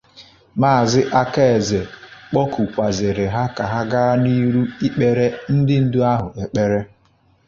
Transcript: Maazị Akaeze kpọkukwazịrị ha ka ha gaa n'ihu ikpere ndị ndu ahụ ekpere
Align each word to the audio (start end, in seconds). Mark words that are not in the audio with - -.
Maazị 0.59 1.01
Akaeze 1.21 1.79
kpọkukwazịrị 2.29 3.25
ha 3.33 3.43
ka 3.55 3.63
ha 3.71 3.81
gaa 3.91 4.13
n'ihu 4.21 4.61
ikpere 4.87 5.25
ndị 5.55 5.75
ndu 5.83 5.99
ahụ 6.13 6.27
ekpere 6.43 6.79